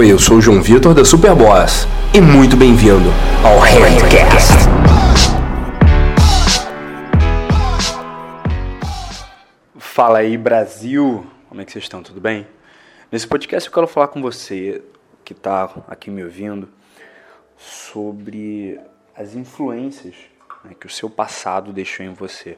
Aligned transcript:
Oi, 0.00 0.10
eu 0.10 0.18
sou 0.18 0.38
o 0.38 0.40
João 0.40 0.62
Vitor 0.62 0.94
da 0.94 1.04
Superboss 1.04 1.86
e 2.14 2.22
muito 2.22 2.56
bem-vindo 2.56 3.10
ao 3.44 3.58
Handcast. 3.58 4.50
Fala 9.76 10.20
aí, 10.20 10.38
Brasil! 10.38 11.26
Como 11.50 11.60
é 11.60 11.66
que 11.66 11.72
vocês 11.72 11.84
estão? 11.84 12.02
Tudo 12.02 12.18
bem? 12.18 12.46
Nesse 13.12 13.26
podcast 13.26 13.68
eu 13.68 13.74
quero 13.74 13.86
falar 13.86 14.08
com 14.08 14.22
você 14.22 14.82
que 15.22 15.34
está 15.34 15.70
aqui 15.86 16.10
me 16.10 16.24
ouvindo 16.24 16.66
sobre 17.58 18.80
as 19.14 19.34
influências 19.34 20.14
né, 20.64 20.74
que 20.80 20.86
o 20.86 20.90
seu 20.90 21.10
passado 21.10 21.74
deixou 21.74 22.06
em 22.06 22.14
você, 22.14 22.56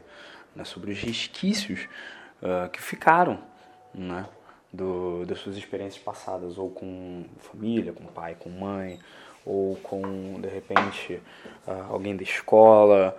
né, 0.55 0.63
sobre 0.63 0.93
os 0.93 0.99
resquícios 1.01 1.89
uh, 2.41 2.71
que 2.71 2.81
ficaram 2.81 3.41
né, 3.93 4.27
do, 4.73 5.25
das 5.27 5.39
suas 5.39 5.57
experiências 5.57 6.03
passadas, 6.03 6.57
ou 6.59 6.71
com 6.71 7.25
família, 7.39 7.93
com 7.93 8.05
pai, 8.07 8.37
com 8.39 8.49
mãe, 8.49 8.99
ou 9.45 9.77
com, 9.77 10.41
de 10.41 10.49
repente, 10.49 11.21
uh, 11.67 11.93
alguém 11.93 12.17
da 12.17 12.23
escola, 12.23 13.17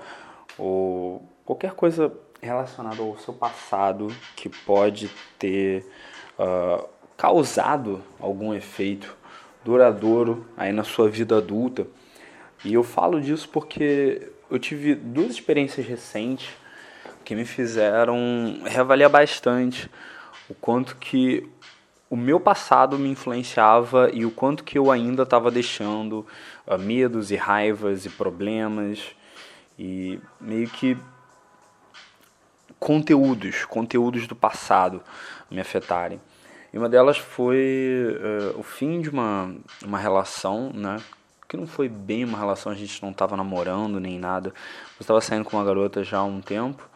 ou 0.57 1.21
qualquer 1.45 1.73
coisa 1.73 2.11
relacionada 2.41 3.01
ao 3.01 3.17
seu 3.17 3.33
passado 3.33 4.07
que 4.35 4.49
pode 4.49 5.09
ter 5.37 5.85
uh, 6.39 6.87
causado 7.15 8.01
algum 8.19 8.53
efeito 8.53 9.15
duradouro 9.63 10.45
aí 10.57 10.71
na 10.71 10.83
sua 10.83 11.09
vida 11.09 11.37
adulta. 11.37 11.87
E 12.65 12.73
eu 12.73 12.83
falo 12.83 13.21
disso 13.21 13.47
porque 13.49 14.29
eu 14.49 14.59
tive 14.59 14.95
duas 14.95 15.31
experiências 15.31 15.85
recentes 15.85 16.49
que 17.23 17.35
me 17.35 17.45
fizeram 17.45 18.59
reavaliar 18.65 19.09
bastante 19.09 19.89
o 20.53 20.55
quanto 20.55 20.95
que 20.97 21.49
o 22.09 22.15
meu 22.15 22.39
passado 22.39 22.97
me 22.99 23.09
influenciava 23.09 24.11
e 24.13 24.23
o 24.23 24.29
quanto 24.29 24.63
que 24.63 24.77
eu 24.77 24.91
ainda 24.91 25.23
estava 25.23 25.49
deixando 25.49 26.25
uh, 26.67 26.77
medos 26.77 27.31
e 27.31 27.35
raivas 27.35 28.05
e 28.05 28.09
problemas 28.09 29.15
e 29.79 30.19
meio 30.39 30.69
que 30.69 30.95
conteúdos, 32.79 33.65
conteúdos 33.65 34.27
do 34.27 34.35
passado 34.35 35.01
me 35.49 35.59
afetarem. 35.59 36.21
E 36.71 36.77
uma 36.77 36.87
delas 36.87 37.17
foi 37.17 38.15
uh, 38.55 38.59
o 38.59 38.63
fim 38.63 39.01
de 39.01 39.09
uma, 39.09 39.55
uma 39.83 39.97
relação, 39.97 40.71
né? 40.71 40.97
Que 41.47 41.57
não 41.57 41.65
foi 41.65 41.89
bem 41.89 42.23
uma 42.25 42.37
relação, 42.37 42.71
a 42.71 42.75
gente 42.75 43.01
não 43.01 43.09
estava 43.09 43.35
namorando 43.35 43.99
nem 43.99 44.19
nada. 44.19 44.49
Eu 44.49 45.01
estava 45.01 45.19
saindo 45.19 45.45
com 45.45 45.57
uma 45.57 45.65
garota 45.65 46.03
já 46.03 46.19
há 46.19 46.23
um 46.23 46.41
tempo. 46.41 46.87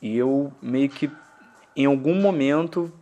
E 0.00 0.16
eu 0.16 0.50
meio 0.60 0.88
que, 0.88 1.10
em 1.76 1.86
algum 1.86 2.14
momento, 2.14 2.92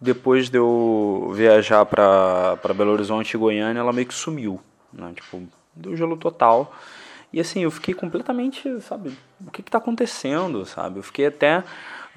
depois 0.00 0.48
de 0.48 0.58
eu 0.58 1.32
viajar 1.34 1.84
para 1.86 2.74
Belo 2.74 2.92
Horizonte 2.92 3.34
e 3.34 3.38
Goiânia, 3.38 3.80
ela 3.80 3.92
meio 3.92 4.06
que 4.06 4.14
sumiu. 4.14 4.60
Né? 4.92 5.12
Tipo, 5.14 5.42
deu 5.74 5.96
gelo 5.96 6.16
total. 6.16 6.72
E 7.32 7.40
assim, 7.40 7.60
eu 7.60 7.70
fiquei 7.70 7.94
completamente, 7.94 8.80
sabe, 8.80 9.16
o 9.46 9.50
que 9.50 9.60
está 9.60 9.78
acontecendo, 9.78 10.64
sabe? 10.64 10.98
Eu 10.98 11.02
fiquei 11.02 11.26
até 11.26 11.62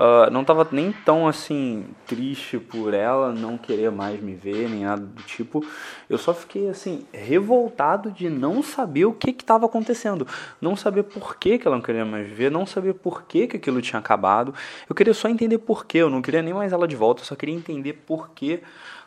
Uh, 0.02 0.31
não 0.31 0.42
estava 0.42 0.67
nem 0.72 0.92
tão 0.92 1.28
assim 1.28 1.86
triste 2.08 2.58
por 2.58 2.92
ela 2.92 3.32
não 3.32 3.56
querer 3.56 3.92
mais 3.92 4.20
me 4.20 4.34
ver, 4.34 4.67
nem 4.67 4.84
nada 4.84 5.06
do 5.06 5.22
tipo. 5.22 5.64
Eu 6.09 6.17
só 6.17 6.34
fiquei 6.34 6.70
assim 6.70 7.06
revoltado 7.14 8.09
de 8.09 8.28
não 8.28 8.64
saber 8.64 9.06
o 9.06 9.14
que 9.14 9.30
estava 9.30 9.67
acontecendo, 9.67 10.26
não 10.59 10.76
saber 10.76 11.04
por 11.04 11.36
que, 11.36 11.59
que 11.59 11.67
ela 11.67 11.76
não 11.76 11.84
queria 11.84 12.04
mais 12.04 12.28
ver, 12.28 12.50
não 12.50 12.66
saber 12.66 12.95
por 12.95 13.23
que, 13.23 13.45
que 13.45 13.58
aquilo 13.58 13.80
tinha 13.80 14.00
acabado. 14.00 14.56
Eu 14.89 14.95
queria 14.95 15.14
só 15.14 15.28
entender 15.28 15.59
por 15.59 15.86
que, 15.86 16.00
eu 16.00 16.09
não 16.09 16.22
queria 16.22 16.42
nem 16.42 16.54
mais 16.54 16.73
ela 16.73 16.88
de 16.88 16.95
volta, 16.95 17.22
eu 17.22 17.26
só 17.26 17.36
queria 17.36 17.54
entender 17.54 17.94
por 17.94 18.32
que 18.32 18.64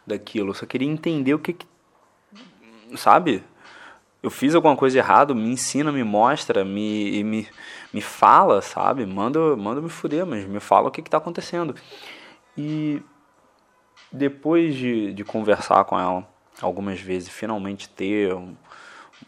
daquilo, 0.06 0.50
eu 0.50 0.54
só 0.54 0.64
queria 0.64 0.88
entender 0.88 1.34
o 1.34 1.40
que, 1.40 1.54
que 1.54 1.66
sabe? 2.96 3.42
Eu 4.24 4.30
fiz 4.30 4.54
alguma 4.54 4.74
coisa 4.74 4.96
errada, 4.96 5.34
me 5.34 5.50
ensina, 5.50 5.92
me 5.92 6.02
mostra, 6.02 6.64
me, 6.64 7.22
me, 7.22 7.46
me 7.92 8.00
fala, 8.00 8.62
sabe? 8.62 9.04
Manda, 9.04 9.54
manda 9.54 9.82
me 9.82 9.90
fuder, 9.90 10.24
mas 10.24 10.46
me 10.46 10.60
fala 10.60 10.88
o 10.88 10.90
que 10.90 11.02
está 11.02 11.18
acontecendo. 11.18 11.74
E 12.56 13.02
depois 14.10 14.76
de, 14.76 15.12
de 15.12 15.22
conversar 15.24 15.84
com 15.84 16.00
ela 16.00 16.26
algumas 16.62 16.98
vezes, 16.98 17.28
finalmente 17.28 17.86
ter 17.86 18.32
um, 18.32 18.56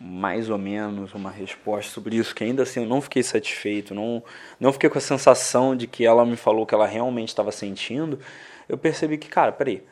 mais 0.00 0.48
ou 0.48 0.56
menos 0.56 1.12
uma 1.12 1.30
resposta 1.30 1.92
sobre 1.92 2.16
isso, 2.16 2.34
que 2.34 2.42
ainda 2.42 2.62
assim 2.62 2.80
eu 2.80 2.88
não 2.88 3.02
fiquei 3.02 3.22
satisfeito, 3.22 3.94
não, 3.94 4.24
não 4.58 4.72
fiquei 4.72 4.88
com 4.88 4.96
a 4.96 5.02
sensação 5.02 5.76
de 5.76 5.86
que 5.86 6.06
ela 6.06 6.24
me 6.24 6.36
falou 6.36 6.64
que 6.64 6.74
ela 6.74 6.86
realmente 6.86 7.28
estava 7.28 7.52
sentindo, 7.52 8.18
eu 8.66 8.78
percebi 8.78 9.18
que, 9.18 9.28
cara, 9.28 9.52
peraí, 9.52 9.82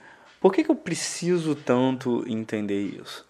por 0.40 0.50
que, 0.50 0.64
que 0.64 0.70
eu 0.70 0.76
preciso 0.76 1.54
tanto 1.54 2.24
entender 2.26 2.80
isso? 2.80 3.26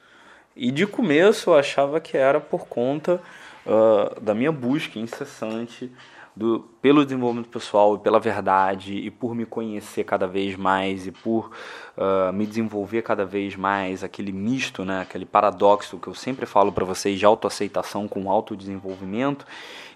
E 0.57 0.71
de 0.71 0.87
começo 0.87 1.51
eu 1.51 1.57
achava 1.57 2.01
que 2.01 2.17
era 2.17 2.41
por 2.41 2.67
conta 2.67 3.21
uh, 3.67 4.21
da 4.21 4.35
minha 4.35 4.53
busca 4.53 4.99
incessante 4.99 5.91
do, 6.37 6.61
pelo 6.83 7.05
desenvolvimento 7.05 7.49
pessoal 7.49 7.95
e 7.95 7.99
pela 7.99 8.19
verdade 8.19 8.95
e 8.95 9.11
por 9.11 9.35
me 9.35 9.47
conhecer 9.47 10.05
cada 10.05 10.27
vez 10.27 10.57
mais 10.57 11.07
e 11.07 11.13
por 11.13 11.51
uh, 11.97 12.33
me 12.33 12.47
desenvolver 12.47 13.03
cada 13.03 13.25
vez 13.25 13.55
mais, 13.57 14.03
aquele 14.03 14.33
misto, 14.33 14.85
né, 14.85 15.03
aquele 15.03 15.25
paradoxo 15.25 15.99
que 15.99 16.09
eu 16.09 16.15
sempre 16.15 16.47
falo 16.47 16.73
para 16.73 16.85
vocês 16.85 17.19
de 17.19 17.25
autoaceitação 17.25 18.09
com 18.09 18.31
autodesenvolvimento. 18.31 19.47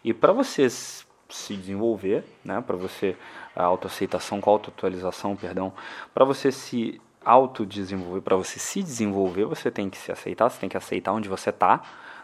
E 0.04 0.14
para 0.14 0.32
você 0.32 0.68
se 0.70 1.54
desenvolver, 1.54 2.24
né, 2.44 2.62
para 2.64 2.76
você 2.76 3.16
a 3.54 3.64
autoaceitação 3.64 4.40
com 4.40 4.50
autoatualização, 4.50 5.34
perdão, 5.34 5.72
para 6.14 6.24
você 6.24 6.52
se 6.52 7.00
autodesenvolver, 7.28 8.22
para 8.22 8.36
você 8.36 8.58
se 8.58 8.82
desenvolver, 8.82 9.44
você 9.44 9.70
tem 9.70 9.90
que 9.90 9.98
se 9.98 10.10
aceitar, 10.10 10.48
você 10.48 10.58
tem 10.58 10.68
que 10.68 10.78
aceitar 10.78 11.12
onde 11.12 11.28
você 11.28 11.50
está, 11.50 11.82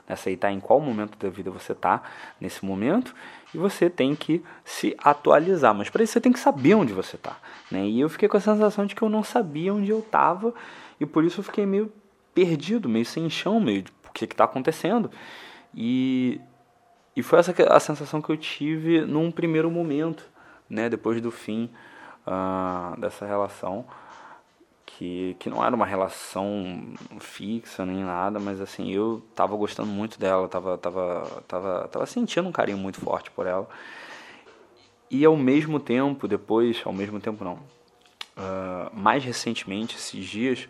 né? 0.09 0.15
aceitar 0.15 0.51
em 0.51 0.59
qual 0.59 0.81
momento 0.81 1.19
da 1.19 1.29
vida 1.29 1.51
você 1.51 1.73
está 1.73 2.03
nesse 2.41 2.65
momento, 2.65 3.15
e 3.53 3.59
você 3.59 3.91
tem 3.91 4.17
que 4.17 4.43
se 4.65 4.97
atualizar. 4.99 5.75
Mas 5.75 5.91
para 5.91 6.03
isso 6.03 6.15
você 6.15 6.23
tem 6.23 6.33
que 6.33 6.39
saber 6.39 6.75
onde 6.75 6.95
você 6.95 7.17
está. 7.17 7.37
Né? 7.71 7.87
E 7.87 8.01
eu 8.01 8.09
fiquei 8.09 8.31
com 8.31 8.39
a 8.39 8.41
sensação 8.41 8.87
de 8.87 8.95
que 8.95 9.03
eu 9.03 9.11
não 9.11 9.23
sabia 9.23 9.75
onde 9.75 9.91
eu 9.91 9.99
estava, 9.99 10.55
e 10.99 11.05
por 11.05 11.23
isso 11.23 11.41
eu 11.41 11.45
fiquei 11.45 11.67
meio 11.67 11.93
perdido, 12.35 12.89
meio 12.89 13.05
sem 13.05 13.29
chão, 13.29 13.61
meio 13.61 13.85
o 14.09 14.13
que 14.13 14.25
está 14.25 14.45
acontecendo. 14.45 15.11
E, 15.75 16.41
e 17.15 17.23
foi 17.23 17.39
essa 17.39 17.55
a 17.69 17.79
sensação 17.79 18.23
que 18.23 18.31
eu 18.31 18.39
tive 18.39 19.03
num 19.03 19.31
primeiro 19.31 19.71
momento, 19.71 20.25
né? 20.67 20.89
depois 20.89 21.21
do 21.21 21.31
fim 21.31 21.69
uh, 22.27 22.99
dessa 22.99 23.27
relação 23.27 23.85
que, 24.99 25.37
que 25.39 25.51
não 25.51 25.65
era 25.65 25.75
uma 25.75 25.87
relação 25.87 26.95
fixa 27.19 27.85
nem 27.85 28.05
nada, 28.05 28.39
mas 28.39 28.61
assim, 28.61 28.91
eu 28.93 29.23
tava 29.35 29.57
gostando 29.57 29.89
muito 29.89 30.19
dela, 30.19 30.49
tava, 30.49 30.79
tava, 30.79 31.43
tava, 31.49 31.89
tava 31.89 32.07
sentindo 32.07 32.49
um 32.49 32.53
carinho 32.53 32.79
muito 32.79 33.01
forte 33.01 33.31
por 33.31 33.47
ela. 33.47 33.69
E 35.11 35.25
ao 35.25 35.37
mesmo 35.37 35.81
tempo, 35.81 36.29
depois, 36.29 36.81
ao 36.85 36.93
mesmo 36.93 37.21
tempo 37.21 37.45
não, 37.45 37.55
uh, 37.55 38.91
mais 38.93 39.25
recentemente, 39.25 39.97
esses 39.97 40.25
dias, 40.25 40.69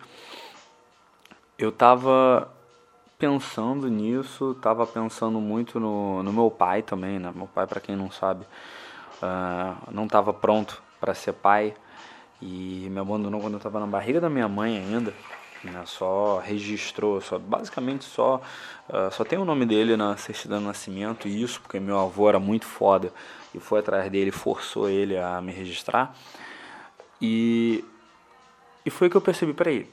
eu 1.58 1.70
tava 1.70 2.50
pensando 3.18 3.88
nisso, 3.88 4.54
tava 4.60 4.86
pensando 4.86 5.40
muito 5.40 5.78
no, 5.78 6.22
no 6.22 6.32
meu 6.32 6.50
pai 6.50 6.82
também, 6.82 7.18
né? 7.18 7.32
Meu 7.34 7.46
pai, 7.46 7.66
para 7.66 7.80
quem 7.80 7.94
não 7.94 8.10
sabe, 8.10 8.44
uh, 9.22 9.90
não 9.90 10.08
tava 10.08 10.32
pronto 10.32 10.82
para 11.00 11.14
ser 11.14 11.32
pai 11.34 11.74
e 12.40 12.88
me 12.90 12.98
abandonou 13.00 13.40
quando 13.40 13.54
eu 13.54 13.58
estava 13.58 13.80
na 13.80 13.86
barriga 13.86 14.20
da 14.20 14.28
minha 14.28 14.48
mãe 14.48 14.78
ainda. 14.78 15.12
Né, 15.62 15.82
só 15.86 16.40
registrou, 16.44 17.22
só 17.22 17.38
basicamente 17.38 18.04
só 18.04 18.38
uh, 18.86 19.10
só 19.10 19.24
tem 19.24 19.38
o 19.38 19.46
nome 19.46 19.64
dele 19.64 19.96
na 19.96 20.14
certidão 20.14 20.58
de 20.58 20.66
nascimento 20.66 21.26
e 21.26 21.42
isso 21.42 21.58
porque 21.62 21.80
meu 21.80 21.98
avô 21.98 22.28
era 22.28 22.38
muito 22.38 22.66
foda 22.66 23.10
e 23.54 23.58
foi 23.58 23.80
atrás 23.80 24.10
dele, 24.12 24.30
forçou 24.30 24.90
ele 24.90 25.16
a 25.16 25.40
me 25.40 25.52
registrar. 25.52 26.14
E 27.20 27.82
e 28.84 28.90
foi 28.90 29.08
que 29.08 29.16
eu 29.16 29.20
percebi, 29.22 29.54
peraí, 29.54 29.88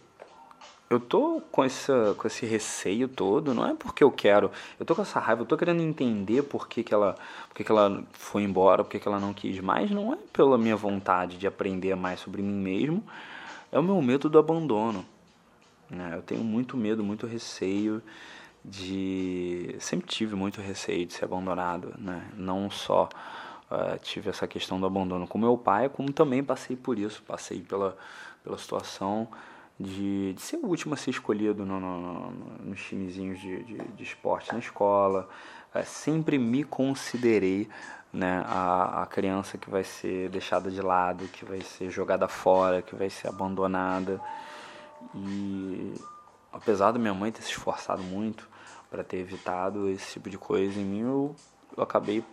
eu 0.91 0.99
tô 0.99 1.41
com, 1.53 1.63
essa, 1.63 2.13
com 2.17 2.27
esse 2.27 2.45
receio 2.45 3.07
todo, 3.07 3.53
não 3.53 3.65
é 3.65 3.73
porque 3.73 4.03
eu 4.03 4.11
quero, 4.11 4.51
eu 4.77 4.85
tô 4.85 4.93
com 4.93 5.01
essa 5.01 5.21
raiva, 5.21 5.41
eu 5.41 5.45
tô 5.45 5.55
querendo 5.55 5.81
entender 5.81 6.43
por 6.43 6.67
que, 6.67 6.83
que, 6.83 6.93
ela, 6.93 7.15
por 7.47 7.55
que, 7.55 7.63
que 7.63 7.71
ela 7.71 8.03
foi 8.11 8.43
embora, 8.43 8.83
por 8.83 8.89
que, 8.89 8.99
que 8.99 9.07
ela 9.07 9.17
não 9.17 9.33
quis 9.33 9.57
mais, 9.61 9.89
não 9.89 10.13
é 10.13 10.17
pela 10.33 10.57
minha 10.57 10.75
vontade 10.75 11.37
de 11.37 11.47
aprender 11.47 11.95
mais 11.95 12.19
sobre 12.19 12.41
mim 12.41 12.51
mesmo, 12.51 13.01
é 13.71 13.79
o 13.79 13.83
meu 13.83 14.01
medo 14.01 14.29
do 14.29 14.37
abandono. 14.37 15.05
Né? 15.89 16.11
Eu 16.13 16.21
tenho 16.21 16.43
muito 16.43 16.75
medo, 16.75 17.01
muito 17.01 17.25
receio 17.25 18.03
de. 18.63 19.73
Sempre 19.79 20.07
tive 20.07 20.35
muito 20.35 20.59
receio 20.59 21.05
de 21.05 21.13
ser 21.13 21.23
abandonado, 21.23 21.93
né? 21.97 22.29
não 22.35 22.69
só. 22.69 23.07
Uh, 23.71 23.97
tive 24.01 24.29
essa 24.29 24.45
questão 24.45 24.77
do 24.77 24.85
abandono 24.85 25.25
com 25.25 25.37
meu 25.37 25.57
pai, 25.57 25.87
como 25.87 26.11
também 26.11 26.43
passei 26.43 26.75
por 26.75 26.99
isso, 26.99 27.23
passei 27.23 27.61
pela, 27.61 27.97
pela 28.43 28.57
situação 28.57 29.29
de, 29.81 30.33
de 30.33 30.41
ser 30.41 30.57
o 30.57 30.67
último 30.67 30.93
a 30.93 30.97
ser 30.97 31.11
escolhido 31.11 31.65
no, 31.65 31.79
no, 31.79 31.99
no, 31.99 32.31
nos 32.63 32.81
timezinhos 32.83 33.39
de, 33.39 33.63
de, 33.63 33.77
de, 33.77 34.03
esporte 34.03 34.51
na 34.53 34.59
escola. 34.59 35.27
É, 35.73 35.83
sempre 35.83 36.37
me 36.37 36.63
considerei 36.63 37.67
né, 38.11 38.43
a, 38.45 39.03
a 39.03 39.05
criança 39.05 39.57
que 39.57 39.69
vai 39.69 39.83
ser 39.83 40.29
deixada 40.29 40.69
de 40.69 40.81
lado, 40.81 41.27
que 41.27 41.45
vai 41.45 41.61
ser 41.61 41.89
jogada 41.89 42.27
fora, 42.27 42.81
que 42.81 42.95
vai 42.95 43.09
ser 43.09 43.27
abandonada. 43.27 44.21
E, 45.15 45.93
apesar 46.51 46.91
da 46.91 46.99
minha 46.99 47.13
mãe 47.13 47.31
ter 47.31 47.41
se 47.41 47.49
esforçado 47.51 48.03
muito 48.03 48.47
para 48.89 49.03
ter 49.03 49.17
evitado 49.17 49.89
esse 49.89 50.13
tipo 50.13 50.29
de 50.29 50.37
coisa 50.37 50.79
em 50.79 50.85
mim, 50.85 51.01
eu, 51.01 51.35
eu 51.75 51.83
acabei 51.83 52.23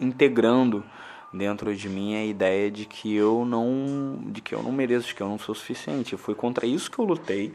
integrando 0.00 0.84
dentro 1.32 1.74
de 1.74 1.88
mim 1.88 2.16
a 2.16 2.24
ideia 2.24 2.70
de 2.70 2.84
que 2.84 3.14
eu 3.14 3.44
não 3.44 4.18
de 4.26 4.40
que 4.40 4.54
eu 4.54 4.62
não 4.62 4.72
mereço, 4.72 5.08
de 5.08 5.14
que 5.14 5.22
eu 5.22 5.28
não 5.28 5.38
sou 5.38 5.54
suficiente. 5.54 6.16
Foi 6.16 6.34
contra 6.34 6.66
isso 6.66 6.90
que 6.90 6.98
eu 6.98 7.04
lutei 7.04 7.54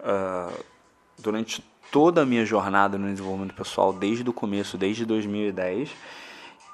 uh, 0.00 0.64
durante 1.18 1.64
toda 1.90 2.22
a 2.22 2.26
minha 2.26 2.44
jornada 2.44 2.98
no 2.98 3.08
desenvolvimento 3.08 3.54
pessoal, 3.54 3.92
desde 3.92 4.28
o 4.28 4.32
começo, 4.32 4.76
desde 4.76 5.04
2010. 5.04 5.90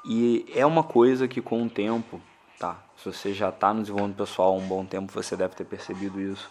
E 0.04 0.44
é 0.54 0.66
uma 0.66 0.82
coisa 0.82 1.28
que 1.28 1.40
com 1.40 1.62
o 1.62 1.70
tempo, 1.70 2.20
tá? 2.58 2.82
Se 2.96 3.04
você 3.04 3.32
já 3.32 3.50
está 3.50 3.72
no 3.72 3.82
desenvolvimento 3.82 4.16
pessoal 4.16 4.52
há 4.52 4.56
um 4.56 4.66
bom 4.66 4.84
tempo, 4.84 5.12
você 5.12 5.36
deve 5.36 5.54
ter 5.54 5.64
percebido 5.64 6.20
isso. 6.20 6.50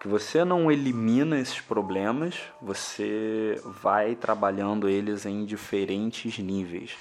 Que 0.00 0.08
você 0.08 0.44
não 0.44 0.70
elimina 0.70 1.38
esses 1.38 1.60
problemas, 1.60 2.36
você 2.62 3.60
vai 3.82 4.14
trabalhando 4.14 4.88
eles 4.88 5.26
em 5.26 5.44
diferentes 5.44 6.38
níveis. 6.38 6.96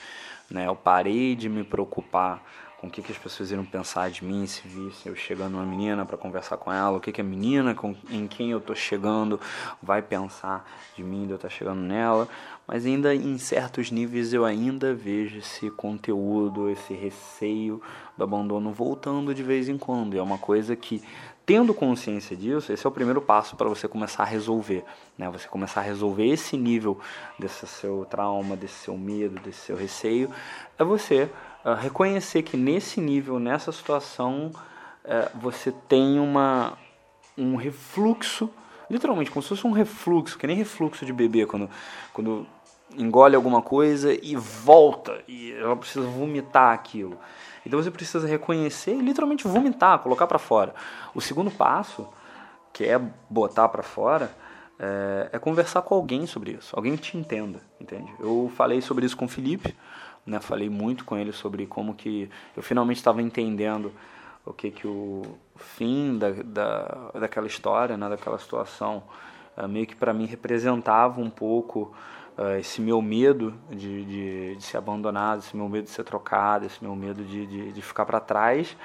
Né? 0.50 0.68
Eu 0.68 0.76
parei 0.76 1.36
de 1.36 1.50
me 1.50 1.64
preocupar 1.64 2.44
com 2.78 2.86
o 2.86 2.90
que, 2.92 3.02
que 3.02 3.12
as 3.12 3.18
pessoas 3.18 3.50
iriam 3.50 3.66
pensar 3.66 4.10
de 4.12 4.24
mim 4.24 4.46
se 4.46 4.62
eu 5.06 5.16
chegando 5.16 5.56
uma 5.56 5.66
menina 5.66 6.06
para 6.06 6.16
conversar 6.16 6.58
com 6.58 6.72
ela, 6.72 6.98
o 6.98 7.00
que, 7.00 7.12
que 7.12 7.22
a 7.22 7.24
menina 7.24 7.74
com, 7.74 7.96
em 8.10 8.28
quem 8.28 8.52
eu 8.52 8.60
estou 8.60 8.76
chegando 8.76 9.40
vai 9.82 10.02
pensar 10.02 10.64
de 10.96 11.04
mim, 11.04 11.26
de 11.26 11.32
eu 11.32 11.38
estar 11.38 11.48
tá 11.48 11.54
chegando 11.54 11.82
nela, 11.82 12.28
mas 12.68 12.86
ainda 12.86 13.16
em 13.16 13.38
certos 13.40 13.90
níveis 13.90 14.32
eu 14.32 14.46
ainda 14.46 14.94
vejo 14.94 15.40
esse 15.40 15.72
conteúdo, 15.72 16.70
esse 16.70 16.94
receio 16.94 17.82
do 18.16 18.24
abandono 18.24 18.72
voltando 18.72 19.34
de 19.34 19.42
vez 19.42 19.68
em 19.68 19.78
quando, 19.78 20.14
e 20.14 20.20
é 20.20 20.22
uma 20.22 20.38
coisa 20.38 20.76
que 20.76 21.02
tendo 21.48 21.74
consciência 21.74 22.36
disso, 22.36 22.74
esse 22.74 22.86
é 22.86 22.90
o 22.90 22.92
primeiro 22.92 23.22
passo 23.22 23.56
para 23.56 23.70
você 23.70 23.88
começar 23.88 24.24
a 24.24 24.26
resolver, 24.26 24.84
né? 25.18 25.30
Você 25.30 25.48
começar 25.48 25.80
a 25.80 25.84
resolver 25.84 26.28
esse 26.28 26.58
nível 26.58 27.00
desse 27.40 27.66
seu 27.66 28.06
trauma, 28.10 28.58
desse 28.58 28.74
seu 28.74 28.98
medo, 28.98 29.40
desse 29.40 29.62
seu 29.62 29.78
receio, 29.78 30.30
é 30.78 30.84
você 30.84 31.30
uh, 31.64 31.74
reconhecer 31.74 32.44
que 32.44 32.58
nesse 32.58 33.00
nível, 33.00 33.40
nessa 33.40 33.72
situação, 33.72 34.52
uh, 35.06 35.40
você 35.40 35.72
tem 35.88 36.20
uma 36.20 36.78
um 37.38 37.56
refluxo, 37.56 38.50
literalmente 38.90 39.32
como 39.32 39.42
se 39.42 39.48
fosse 39.48 39.66
um 39.66 39.72
refluxo, 39.72 40.38
que 40.38 40.48
nem 40.48 40.58
refluxo 40.58 41.06
de 41.06 41.14
bebê 41.14 41.46
quando 41.46 41.70
quando 42.12 42.46
engole 42.96 43.36
alguma 43.36 43.62
coisa 43.62 44.14
e 44.14 44.36
volta 44.36 45.22
e 45.28 45.52
ela 45.54 45.76
precisa 45.76 46.06
vomitar 46.06 46.74
aquilo. 46.74 47.18
Então 47.66 47.82
você 47.82 47.92
precisa 47.92 48.26
reconhecer 48.28 48.96
e 48.96 49.02
literalmente 49.02 49.48
vomitar, 49.48 50.00
colocar 50.00 50.28
para 50.28 50.40
fora. 50.40 50.74
O 51.14 51.20
segundo 51.20 51.52
passo, 51.52 52.08
que 52.72 52.86
é 52.86 53.00
botar 53.30 53.68
para 53.68 53.84
fora, 53.84 54.32
é, 54.80 55.30
é, 55.34 55.40
conversar 55.40 55.82
com 55.82 55.96
alguém 55.96 56.26
sobre 56.26 56.52
isso, 56.52 56.76
alguém 56.76 56.96
que 56.96 57.02
te 57.02 57.18
entenda, 57.18 57.60
entende? 57.82 58.12
Eu 58.20 58.52
falei 58.56 58.80
sobre 58.80 59.06
isso 59.06 59.18
com 59.18 59.26
o 59.26 59.28
Felipe, 59.28 59.76
né? 60.26 60.40
Falei 60.40 60.70
muito 60.70 61.04
com 61.04 61.18
ele 61.18 61.32
sobre 61.32 61.66
como 61.66 61.94
que 61.96 62.30
eu 62.56 62.62
finalmente 62.62 62.98
estava 62.98 63.22
entendendo 63.22 63.92
o 64.46 64.54
que 64.54 64.72
que 64.72 64.88
o 64.88 65.24
fim 65.58 66.18
da, 66.18 66.32
da, 66.32 67.20
daquela 67.20 67.48
história, 67.48 67.98
né? 67.98 68.08
daquela 68.08 68.38
situação, 68.38 69.04
é, 69.58 69.68
meio 69.68 69.86
que 69.86 69.96
para 69.96 70.14
mim 70.14 70.26
representava 70.26 71.20
um 71.20 71.30
pouco 71.30 71.94
uh, 72.38 72.58
esse 72.60 72.82
meu 72.82 73.02
medo 73.02 73.54
de, 73.70 74.06
de, 74.06 74.56
de, 74.56 74.64
ser 74.64 74.78
abandonado, 74.78 75.40
esse 75.40 75.56
meu 75.56 75.68
medo 75.68 75.86
de 75.86 75.92
ser 75.92 76.04
trocado, 76.04 76.66
esse 76.66 76.82
meu 76.82 76.96
medo 76.96 77.24
de, 77.24 77.46
de, 77.46 77.72
de 77.72 77.82
ficar 77.82 78.06
para 78.06 78.20
trás. 78.20 78.76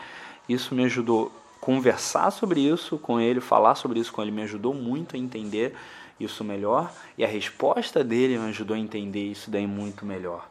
Isso 0.49 0.75
me 0.75 0.85
ajudou 0.85 1.31
conversar 1.61 2.31
sobre 2.33 2.61
isso 2.61 2.99
com 2.99 3.21
ele, 3.21 3.41
falar 3.41 3.77
sobre 3.77 4.01
isso 4.01 4.13
com 4.13 4.21
ele, 4.21 4.33
me 4.33 4.43
ajudou 4.43 4.75
muito 4.75 5.15
a 5.15 5.19
entender 5.19 5.77
isso 6.19 6.43
melhor 6.43 6.93
e 7.17 7.25
a 7.25 7.29
resposta 7.29 8.03
dele 8.03 8.39
me 8.39 8.49
ajudou 8.49 8.75
a 8.77 8.79
entender 8.79 9.25
isso 9.31 9.51
daí 9.51 9.67
muito 9.67 10.05
melhor, 10.05 10.49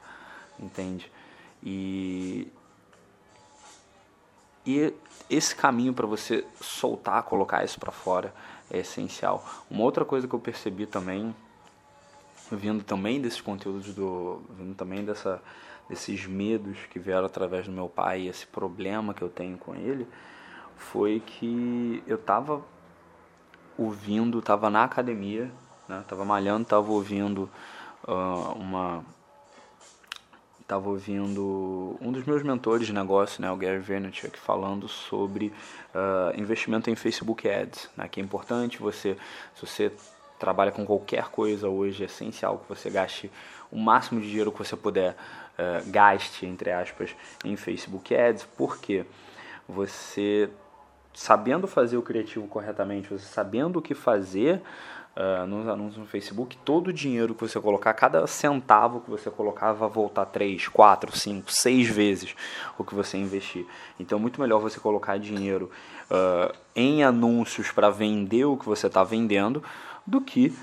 entende? 0.60 1.12
E 1.64 2.48
e 4.66 4.94
esse 5.30 5.56
caminho 5.56 5.94
para 5.94 6.06
você 6.06 6.46
soltar, 6.60 7.24
colocar 7.24 7.64
isso 7.64 7.80
para 7.80 7.92
fora 7.92 8.34
é 8.70 8.80
essencial. 8.80 9.44
Uma 9.70 9.84
outra 9.84 10.06
coisa 10.06 10.28
que 10.28 10.34
eu 10.34 10.40
percebi 10.40 10.86
também 10.86 11.36
vindo 12.52 12.84
também 12.84 13.22
desses 13.22 13.42
conteúdos 13.42 13.94
do 13.94 14.42
vindo 14.58 14.76
também 14.76 15.04
dessa 15.04 15.42
desses 15.90 16.26
medos 16.26 16.78
que 16.90 17.00
vieram 17.00 17.26
através 17.26 17.66
do 17.66 17.72
meu 17.72 17.90
pai 17.90 18.28
esse 18.28 18.46
problema 18.46 19.14
que 19.14 19.22
eu 19.22 19.30
tenho 19.30 19.58
com 19.58 19.76
ele 19.76 20.08
foi 20.78 21.22
que 21.26 22.04
eu 22.08 22.18
tava 22.18 22.62
ouvindo 23.78 24.42
tava 24.42 24.70
na 24.70 24.84
academia 24.84 25.52
né 25.88 26.04
tava 26.08 26.26
malhando 26.26 26.66
tava 26.66 26.92
ouvindo 26.92 27.50
uh, 28.08 28.58
uma 28.58 29.04
tava 30.68 30.90
ouvindo 30.90 31.98
um 32.00 32.12
dos 32.12 32.24
meus 32.24 32.42
mentores 32.44 32.88
de 32.88 32.94
negócio 32.94 33.42
né 33.42 33.52
o 33.52 33.58
Gary 33.58 33.80
Vaynerchuk 33.80 34.40
falando 34.40 34.88
sobre 34.88 35.54
uh, 35.94 36.40
investimento 36.40 36.90
em 36.90 36.96
Facebook 36.96 37.50
Ads 37.50 37.90
né 37.98 38.08
que 38.08 38.20
é 38.22 38.24
importante 38.24 38.78
você 38.80 39.18
se 39.56 39.66
você 39.66 39.92
trabalha 40.42 40.72
com 40.72 40.84
qualquer 40.84 41.30
coisa 41.30 41.70
hoje, 41.70 42.02
é 42.02 42.08
essencial 42.08 42.58
que 42.58 42.68
você 42.68 42.90
gaste 42.90 43.32
o 43.72 43.78
máximo 43.78 44.20
de 44.20 44.28
dinheiro 44.28 44.52
que 44.52 44.58
você 44.58 44.76
puder, 44.76 45.12
uh, 45.12 45.92
gaste, 45.92 46.48
entre 46.48 46.72
aspas, 46.72 47.16
em 47.46 47.56
Facebook 47.56 48.14
Ads, 48.14 48.48
porque 48.58 49.06
você 49.70 50.50
sabendo 51.14 51.68
fazer 51.68 51.96
o 51.96 52.02
criativo 52.02 52.48
corretamente, 52.48 53.10
você 53.10 53.26
sabendo 53.26 53.78
o 53.78 53.82
que 53.82 53.94
fazer 53.94 54.62
uh, 55.16 55.46
nos 55.46 55.68
anúncios 55.68 55.98
no 55.98 56.08
Facebook, 56.08 56.58
todo 56.58 56.88
o 56.88 56.94
dinheiro 56.94 57.36
que 57.36 57.42
você 57.42 57.60
colocar, 57.60 57.94
cada 57.94 58.26
centavo 58.26 59.02
que 59.02 59.10
você 59.10 59.30
colocar 59.30 59.74
vai 59.74 59.90
voltar 59.90 60.26
3, 60.26 60.68
4, 60.68 61.16
5, 61.16 61.52
6 61.52 61.88
vezes 61.90 62.36
o 62.78 62.84
que 62.84 62.96
você 62.96 63.18
investir. 63.18 63.66
Então 64.00 64.18
é 64.18 64.22
muito 64.22 64.42
melhor 64.42 64.60
você 64.60 64.80
colocar 64.80 65.18
dinheiro 65.18 65.70
uh, 66.10 66.56
em 66.76 67.04
anúncios 67.04 67.72
para 67.72 67.90
vender 67.90 68.46
o 68.46 68.58
que 68.58 68.66
você 68.66 68.88
está 68.88 69.04
vendendo 69.04 69.64
do 70.06 70.22
que 70.22 70.54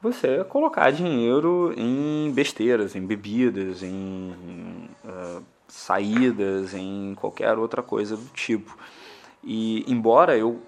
você 0.00 0.44
colocar 0.44 0.90
dinheiro 0.90 1.72
em 1.76 2.30
besteiras, 2.32 2.94
em 2.94 3.06
bebidas, 3.06 3.82
em 3.82 4.88
uh, 5.04 5.42
saídas, 5.66 6.74
em 6.74 7.14
qualquer 7.14 7.56
outra 7.58 7.82
coisa 7.82 8.16
do 8.16 8.28
tipo. 8.34 8.76
E 9.42 9.84
embora 9.90 10.36
eu 10.36 10.60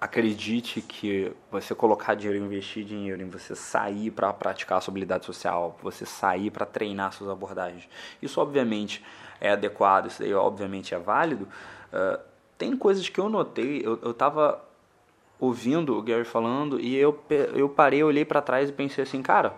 acredite 0.00 0.80
que 0.80 1.32
você 1.50 1.74
colocar 1.74 2.14
dinheiro, 2.14 2.44
investir 2.44 2.84
dinheiro 2.84 3.20
em 3.20 3.28
você 3.28 3.54
sair 3.54 4.10
para 4.10 4.32
praticar 4.32 4.78
a 4.78 4.80
sua 4.80 4.92
habilidade 4.92 5.24
social, 5.24 5.76
você 5.82 6.06
sair 6.06 6.50
para 6.50 6.64
treinar 6.64 7.12
suas 7.12 7.30
abordagens, 7.30 7.88
isso 8.22 8.40
obviamente 8.40 9.02
é 9.40 9.50
adequado, 9.50 10.06
isso 10.06 10.20
daí 10.20 10.34
obviamente 10.34 10.94
é 10.94 10.98
válido. 10.98 11.48
Uh, 11.92 12.20
tem 12.56 12.76
coisas 12.76 13.08
que 13.08 13.18
eu 13.18 13.28
notei, 13.28 13.82
eu 13.84 14.10
estava 14.10 14.67
ouvindo 15.40 15.96
o 15.96 16.02
Gary 16.02 16.24
falando 16.24 16.80
e 16.80 16.96
eu, 16.96 17.18
eu 17.54 17.68
parei, 17.68 18.02
olhei 18.02 18.24
para 18.24 18.42
trás 18.42 18.68
e 18.68 18.72
pensei 18.72 19.04
assim, 19.04 19.22
cara, 19.22 19.56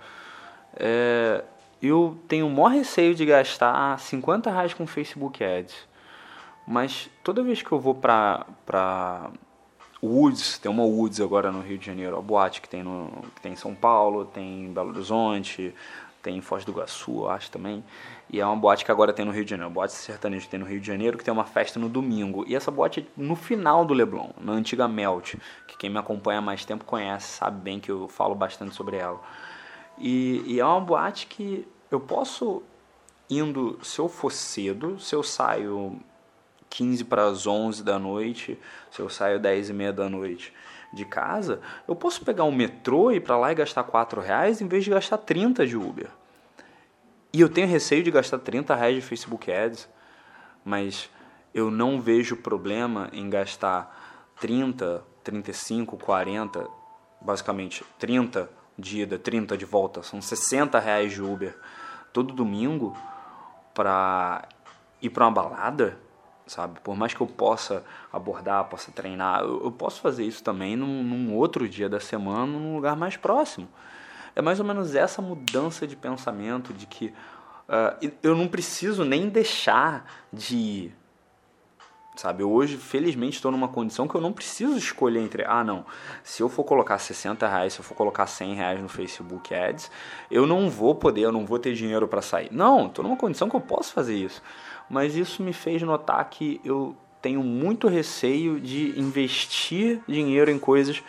é, 0.76 1.42
eu 1.82 2.18
tenho 2.28 2.46
o 2.46 2.50
maior 2.50 2.68
receio 2.68 3.14
de 3.14 3.24
gastar 3.24 3.98
50 3.98 4.50
reais 4.50 4.74
com 4.74 4.86
Facebook 4.86 5.42
Ads, 5.42 5.88
mas 6.66 7.08
toda 7.24 7.42
vez 7.42 7.62
que 7.62 7.72
eu 7.72 7.80
vou 7.80 7.94
pra, 7.94 8.46
pra 8.66 9.30
Woods, 10.02 10.58
tem 10.58 10.70
uma 10.70 10.84
Woods 10.84 11.20
agora 11.20 11.50
no 11.50 11.60
Rio 11.60 11.78
de 11.78 11.86
Janeiro, 11.86 12.16
a 12.16 12.22
boate 12.22 12.60
que 12.60 12.68
tem, 12.68 12.82
no, 12.82 13.10
que 13.34 13.40
tem 13.40 13.52
em 13.52 13.56
São 13.56 13.74
Paulo, 13.74 14.24
tem 14.24 14.66
em 14.66 14.72
Belo 14.72 14.90
Horizonte, 14.90 15.74
tem 16.22 16.36
em 16.36 16.40
Foz 16.40 16.64
do 16.64 16.72
Iguaçu, 16.72 17.26
acho 17.28 17.50
também. 17.50 17.82
E 18.28 18.40
é 18.40 18.46
uma 18.46 18.56
boate 18.56 18.84
que 18.84 18.90
agora 18.90 19.12
tem 19.12 19.24
no 19.24 19.32
Rio 19.32 19.44
de 19.44 19.50
Janeiro, 19.50 19.72
boate 19.72 19.92
sertaneja 19.92 20.44
que 20.44 20.50
tem 20.50 20.60
no 20.60 20.66
Rio 20.66 20.80
de 20.80 20.86
Janeiro, 20.86 21.18
que 21.18 21.24
tem 21.24 21.32
uma 21.32 21.44
festa 21.44 21.78
no 21.80 21.88
domingo. 21.88 22.44
E 22.46 22.54
essa 22.54 22.70
boate 22.70 23.00
é 23.00 23.04
no 23.16 23.34
final 23.34 23.84
do 23.84 23.94
Leblon, 23.94 24.30
na 24.38 24.52
antiga 24.52 24.86
Melt, 24.86 25.34
que 25.66 25.76
quem 25.78 25.90
me 25.90 25.98
acompanha 25.98 26.38
há 26.38 26.42
mais 26.42 26.64
tempo 26.64 26.84
conhece, 26.84 27.38
sabe 27.38 27.60
bem 27.60 27.80
que 27.80 27.90
eu 27.90 28.08
falo 28.08 28.34
bastante 28.34 28.74
sobre 28.74 28.96
ela. 28.96 29.20
E, 29.98 30.42
e 30.46 30.60
é 30.60 30.64
uma 30.64 30.80
boate 30.80 31.26
que 31.26 31.66
eu 31.90 32.00
posso, 32.00 32.62
indo, 33.28 33.78
se 33.82 33.98
eu 33.98 34.08
for 34.08 34.30
cedo, 34.30 34.98
se 35.00 35.14
eu 35.14 35.22
saio 35.22 35.98
15 36.68 37.04
para 37.04 37.24
as 37.24 37.46
11 37.46 37.82
da 37.82 37.98
noite, 37.98 38.58
se 38.90 39.00
eu 39.00 39.08
saio 39.08 39.40
10 39.40 39.70
e 39.70 39.72
meia 39.72 39.92
da 39.92 40.08
noite 40.08 40.52
de 40.92 41.04
casa, 41.04 41.60
eu 41.86 41.94
posso 41.94 42.24
pegar 42.24 42.44
um 42.44 42.52
metrô 42.52 43.10
e 43.10 43.16
ir 43.16 43.20
para 43.20 43.36
lá 43.36 43.52
e 43.52 43.54
gastar 43.54 43.84
4 43.84 44.20
reais 44.20 44.60
em 44.60 44.66
vez 44.66 44.84
de 44.84 44.90
gastar 44.90 45.18
30 45.18 45.66
de 45.66 45.76
Uber. 45.76 46.08
E 47.32 47.40
eu 47.40 47.48
tenho 47.48 47.68
receio 47.68 48.02
de 48.02 48.10
gastar 48.10 48.38
30 48.38 48.74
reais 48.74 48.96
de 48.96 49.02
Facebook 49.02 49.50
Ads, 49.52 49.88
mas 50.64 51.08
eu 51.54 51.70
não 51.70 52.00
vejo 52.00 52.36
problema 52.36 53.08
em 53.12 53.30
gastar 53.30 54.32
30, 54.40 55.04
35, 55.22 55.96
40, 55.96 56.66
basicamente 57.20 57.84
30 57.98 58.50
de 58.76 59.02
ida, 59.02 59.18
30 59.18 59.56
de 59.56 59.64
volta, 59.64 60.02
são 60.02 60.20
60 60.20 60.78
reais 60.78 61.12
de 61.12 61.22
Uber 61.22 61.56
todo 62.12 62.32
domingo 62.32 62.96
para 63.74 64.48
ir 65.00 65.10
para 65.10 65.26
uma 65.26 65.30
balada, 65.30 65.98
sabe? 66.50 66.80
Por 66.80 66.96
mais 66.96 67.14
que 67.14 67.20
eu 67.20 67.28
possa 67.28 67.84
abordar, 68.12 68.64
possa 68.64 68.90
treinar, 68.90 69.42
eu, 69.42 69.62
eu 69.64 69.70
posso 69.72 70.00
fazer 70.00 70.24
isso 70.24 70.42
também 70.42 70.74
num, 70.74 71.02
num, 71.04 71.34
outro 71.36 71.68
dia 71.68 71.88
da 71.88 72.00
semana, 72.00 72.44
num 72.46 72.74
lugar 72.74 72.96
mais 72.96 73.16
próximo. 73.16 73.68
É 74.34 74.42
mais 74.42 74.58
ou 74.58 74.66
menos 74.66 74.96
essa 74.96 75.22
mudança 75.22 75.86
de 75.86 75.94
pensamento 75.94 76.72
de 76.72 76.86
que 76.86 77.06
uh, 77.68 78.12
eu 78.20 78.34
não 78.34 78.48
preciso 78.48 79.04
nem 79.04 79.28
deixar 79.28 80.04
de 80.32 80.56
ir. 80.56 80.96
Sabe, 82.16 82.42
hoje, 82.42 82.76
felizmente, 82.76 83.36
estou 83.36 83.52
numa 83.52 83.68
condição 83.68 84.08
que 84.08 84.14
eu 84.14 84.20
não 84.20 84.32
preciso 84.32 84.76
escolher 84.76 85.20
entre. 85.20 85.44
Ah, 85.46 85.62
não, 85.62 85.86
se 86.24 86.42
eu 86.42 86.48
for 86.48 86.64
colocar 86.64 86.98
60 86.98 87.48
reais, 87.48 87.74
se 87.74 87.78
eu 87.78 87.84
for 87.84 87.94
colocar 87.94 88.26
100 88.26 88.54
reais 88.54 88.82
no 88.82 88.88
Facebook 88.88 89.54
Ads, 89.54 89.90
eu 90.30 90.46
não 90.46 90.68
vou 90.68 90.96
poder, 90.96 91.22
eu 91.22 91.32
não 91.32 91.46
vou 91.46 91.58
ter 91.60 91.72
dinheiro 91.74 92.08
para 92.08 92.20
sair. 92.20 92.48
Não, 92.52 92.88
estou 92.88 93.04
numa 93.04 93.16
condição 93.16 93.48
que 93.48 93.54
eu 93.54 93.60
posso 93.60 93.92
fazer 93.92 94.16
isso 94.16 94.42
mas 94.90 95.14
isso 95.14 95.42
me 95.42 95.52
fez 95.52 95.80
notar 95.82 96.28
que 96.28 96.60
eu 96.64 96.96
tenho 97.22 97.42
muito 97.42 97.86
receio 97.86 98.58
de 98.58 98.98
investir 98.98 100.00
dinheiro 100.08 100.50
em 100.50 100.58
coisas 100.58 101.02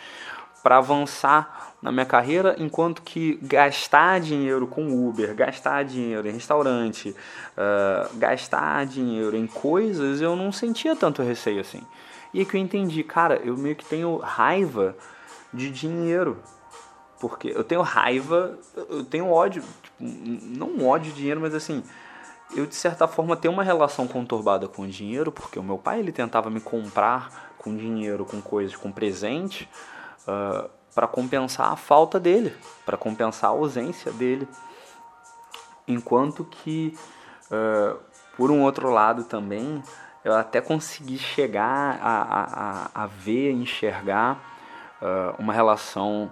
para 0.62 0.78
avançar 0.78 1.74
na 1.82 1.90
minha 1.90 2.06
carreira, 2.06 2.54
enquanto 2.58 3.02
que 3.02 3.36
gastar 3.42 4.20
dinheiro 4.20 4.68
com 4.68 5.08
Uber, 5.08 5.34
gastar 5.34 5.82
dinheiro 5.84 6.28
em 6.28 6.32
restaurante, 6.32 7.10
uh, 7.10 8.16
gastar 8.16 8.86
dinheiro 8.86 9.36
em 9.36 9.48
coisas, 9.48 10.20
eu 10.20 10.36
não 10.36 10.52
sentia 10.52 10.94
tanto 10.94 11.22
receio 11.22 11.60
assim. 11.60 11.82
E 12.32 12.40
é 12.40 12.44
que 12.44 12.56
eu 12.56 12.60
entendi, 12.60 13.02
cara, 13.02 13.40
eu 13.44 13.56
meio 13.58 13.74
que 13.74 13.84
tenho 13.84 14.16
raiva 14.18 14.96
de 15.52 15.70
dinheiro. 15.70 16.38
Porque 17.20 17.52
eu 17.54 17.62
tenho 17.62 17.82
raiva, 17.82 18.58
eu 18.88 19.04
tenho 19.04 19.28
ódio, 19.28 19.62
tipo, 19.82 19.96
não 20.00 20.86
ódio 20.86 21.12
de 21.12 21.18
dinheiro, 21.18 21.40
mas 21.40 21.54
assim, 21.54 21.82
eu 22.54 22.66
de 22.66 22.74
certa 22.74 23.08
forma 23.08 23.36
tenho 23.36 23.52
uma 23.52 23.62
relação 23.62 24.06
conturbada 24.06 24.68
com 24.68 24.82
o 24.82 24.88
dinheiro, 24.88 25.32
porque 25.32 25.58
o 25.58 25.62
meu 25.62 25.78
pai 25.78 26.00
ele 26.00 26.12
tentava 26.12 26.50
me 26.50 26.60
comprar 26.60 27.54
com 27.58 27.76
dinheiro, 27.76 28.24
com 28.24 28.40
coisas, 28.42 28.76
com 28.76 28.90
presente, 28.90 29.68
uh, 30.26 30.30
ah, 30.30 30.70
para 30.94 31.06
compensar 31.06 31.72
a 31.72 31.76
falta 31.76 32.20
dele, 32.20 32.54
para 32.84 32.96
compensar 32.96 33.50
a 33.50 33.52
ausência 33.52 34.12
dele. 34.12 34.46
Enquanto 35.86 36.44
que, 36.44 36.96
uh, 37.46 37.98
por 38.36 38.50
um 38.50 38.62
outro 38.62 38.90
lado 38.90 39.24
também, 39.24 39.82
eu 40.24 40.34
até 40.34 40.60
consegui 40.60 41.18
chegar 41.18 41.98
a, 42.02 42.90
a, 42.94 43.04
a 43.04 43.06
ver, 43.06 43.52
enxergar 43.52 44.38
uh, 45.00 45.40
uma 45.40 45.52
relação 45.52 46.30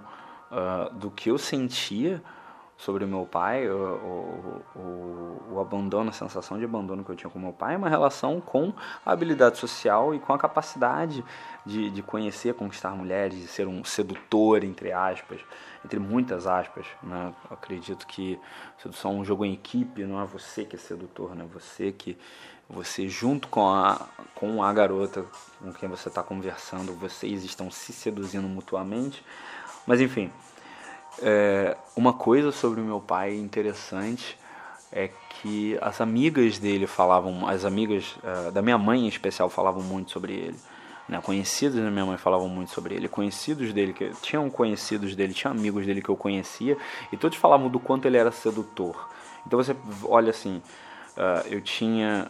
do 0.91 1.09
que 1.09 1.29
eu 1.29 1.37
sentia 1.37 2.21
sobre 2.81 3.05
o 3.05 3.07
meu 3.07 3.27
pai, 3.27 3.69
o, 3.69 3.75
o, 3.75 4.79
o, 4.79 5.53
o, 5.53 5.59
abandono, 5.59 6.09
a 6.09 6.13
sensação 6.13 6.57
de 6.57 6.65
abandono 6.65 7.03
que 7.03 7.11
eu 7.11 7.15
tinha 7.15 7.29
com 7.29 7.37
meu 7.37 7.53
pai, 7.53 7.75
é 7.75 7.77
uma 7.77 7.87
relação 7.87 8.41
com 8.41 8.73
a 9.05 9.11
habilidade 9.11 9.59
social 9.59 10.15
e 10.15 10.19
com 10.19 10.33
a 10.33 10.37
capacidade 10.37 11.23
de, 11.63 11.91
de 11.91 12.01
conhecer, 12.01 12.55
conquistar 12.55 12.89
mulheres, 12.91 13.37
de 13.37 13.47
ser 13.47 13.67
um 13.67 13.83
sedutor, 13.83 14.63
entre 14.63 14.91
aspas, 14.91 15.39
entre 15.85 15.99
muitas 15.99 16.47
aspas. 16.47 16.87
Né? 17.03 17.31
Eu 17.51 17.55
acredito 17.55 18.07
que 18.07 18.39
sedução 18.79 19.11
é 19.11 19.15
um 19.15 19.25
jogo 19.25 19.45
em 19.45 19.53
equipe, 19.53 20.03
não 20.03 20.19
é 20.19 20.25
você 20.25 20.65
que 20.65 20.75
é 20.75 20.79
sedutor, 20.79 21.35
né? 21.35 21.45
você 21.53 21.91
que 21.91 22.17
você 22.67 23.07
junto 23.07 23.47
com 23.47 23.69
a, 23.69 24.07
com 24.33 24.63
a 24.63 24.73
garota 24.73 25.23
com 25.59 25.71
quem 25.71 25.87
você 25.87 26.07
está 26.07 26.23
conversando, 26.23 26.93
vocês 26.93 27.43
estão 27.43 27.69
se 27.69 27.93
seduzindo 27.93 28.47
mutuamente. 28.47 29.23
Mas 29.85 30.01
enfim, 30.01 30.31
é, 31.19 31.75
uma 31.95 32.13
coisa 32.13 32.51
sobre 32.51 32.79
o 32.79 32.83
meu 32.83 32.99
pai 32.99 33.35
interessante 33.35 34.37
é 34.91 35.09
que 35.29 35.77
as 35.81 36.01
amigas 36.01 36.59
dele 36.59 36.85
falavam, 36.85 37.47
as 37.47 37.65
amigas 37.65 38.15
uh, 38.17 38.51
da 38.51 38.61
minha 38.61 38.77
mãe 38.77 39.05
em 39.05 39.07
especial 39.07 39.49
falavam 39.49 39.81
muito 39.81 40.11
sobre 40.11 40.33
ele. 40.33 40.57
Né? 41.07 41.19
Conhecidas 41.21 41.81
da 41.81 41.89
minha 41.89 42.05
mãe 42.05 42.17
falavam 42.17 42.49
muito 42.49 42.71
sobre 42.71 42.95
ele. 42.95 43.07
Conhecidos 43.07 43.73
dele, 43.73 43.93
que 43.93 44.11
tinham 44.21 44.49
conhecidos 44.49 45.15
dele, 45.15 45.33
tinha 45.33 45.51
amigos 45.51 45.85
dele 45.85 46.01
que 46.01 46.09
eu 46.09 46.17
conhecia, 46.17 46.77
e 47.11 47.17
todos 47.17 47.37
falavam 47.37 47.69
do 47.69 47.79
quanto 47.79 48.05
ele 48.05 48.17
era 48.17 48.31
sedutor. 48.31 49.09
Então 49.47 49.61
você 49.61 49.75
olha 50.03 50.29
assim, 50.29 50.61
uh, 51.17 51.47
eu 51.47 51.61
tinha 51.61 52.29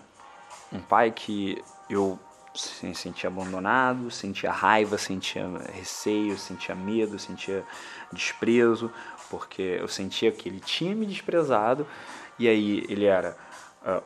um 0.71 0.79
pai 0.79 1.11
que 1.11 1.61
eu 1.89 2.17
se 2.53 2.93
sentia 2.93 3.29
abandonado, 3.29 4.11
sentia 4.11 4.51
raiva, 4.51 4.97
sentia 4.97 5.47
receio, 5.73 6.37
sentia 6.37 6.75
medo, 6.75 7.17
sentia 7.17 7.63
desprezo, 8.11 8.91
porque 9.29 9.61
eu 9.61 9.87
sentia 9.87 10.31
que 10.31 10.49
ele 10.49 10.59
tinha 10.59 10.93
me 10.93 11.05
desprezado 11.05 11.87
e 12.37 12.47
aí 12.47 12.85
ele 12.89 13.05
era 13.05 13.37
uh, 13.83 14.03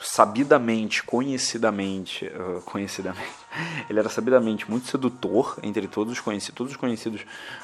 sabidamente, 0.00 1.02
conhecidamente, 1.02 2.26
uh, 2.26 2.62
conhecidamente, 2.62 3.30
ele 3.88 3.98
era 3.98 4.08
sabidamente 4.08 4.68
muito 4.70 4.86
sedutor 4.86 5.58
entre 5.62 5.86
todos 5.86 6.12
os 6.12 6.20
conhecidos, 6.20 6.56
todos 6.56 6.72
os 6.72 6.78
conhecidos 6.78 7.22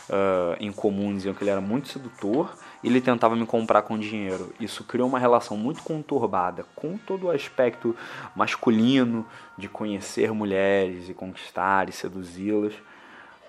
uh, 0.09 0.57
em 0.61 0.71
comum 0.71 1.15
diziam 1.15 1.35
que 1.35 1.43
ele 1.43 1.51
era 1.51 1.61
muito 1.61 1.89
sedutor 1.89 2.55
ele 2.83 3.01
tentava 3.01 3.35
me 3.35 3.45
comprar 3.47 3.83
com 3.83 3.99
dinheiro. 3.99 4.53
Isso 4.61 4.85
criou 4.85 5.09
uma 5.09 5.19
relação 5.19 5.57
muito 5.57 5.83
conturbada 5.83 6.65
com 6.75 6.97
todo 6.97 7.27
o 7.27 7.31
aspecto 7.31 7.95
masculino 8.35 9.27
de 9.57 9.69
conhecer 9.69 10.33
mulheres 10.33 11.09
e 11.09 11.15
conquistar 11.15 11.89
e 11.89 11.93
seduzi-las 11.93 12.75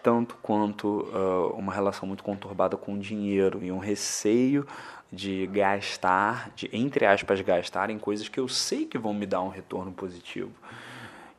tanto 0.02 0.36
quanto 0.42 1.10
uh, 1.14 1.54
uma 1.58 1.74
relação 1.74 2.08
muito 2.08 2.24
conturbada 2.24 2.78
com 2.78 2.98
dinheiro 2.98 3.60
e 3.62 3.72
um 3.72 3.80
receio 3.80 4.66
de 5.12 5.48
gastar, 5.48 6.52
de 6.56 6.70
entre 6.72 7.06
aspas 7.06 7.42
gastar 7.42 7.90
em 7.90 7.98
coisas 7.98 8.30
que 8.30 8.40
eu 8.40 8.48
sei 8.48 8.86
que 8.86 8.98
vão 8.98 9.14
me 9.14 9.26
dar 9.26 9.42
um 9.42 9.50
retorno 9.50 9.92
positivo. 9.92 10.52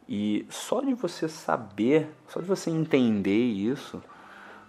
E 0.08 0.44
só 0.50 0.80
de 0.80 0.92
você 0.92 1.28
saber, 1.28 2.08
só 2.28 2.40
de 2.40 2.46
você 2.46 2.68
entender 2.68 3.44
isso, 3.44 4.02